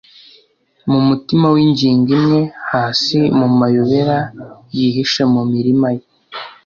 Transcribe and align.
mu 0.89 0.99
mutima 1.07 1.47
w'ingingo 1.55 2.09
imwe. 2.19 2.41
hasi 2.71 3.19
mumayobera, 3.37 4.17
yihishe 4.77 5.21
mumirima 5.33 5.87
ye 5.97 6.05